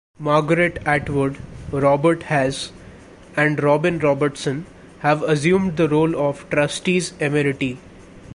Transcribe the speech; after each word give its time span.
Margaret 0.17 0.79
Atwood, 0.83 1.37
Robert 1.71 2.23
Hass 2.23 2.71
and 3.37 3.61
Robin 3.61 3.99
Robertson 3.99 4.65
have 5.01 5.21
assumed 5.21 5.77
the 5.77 5.87
role 5.87 6.17
of 6.19 6.49
Trustees 6.49 7.11
Emeriti. 7.19 7.77